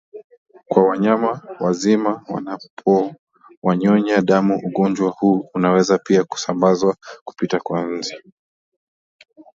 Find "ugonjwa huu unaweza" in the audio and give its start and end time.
4.67-5.97